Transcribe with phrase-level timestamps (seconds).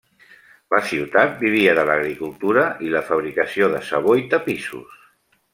[0.73, 5.01] La ciutat vivia de l'agricultura i la fabricació de sabó i tapissos.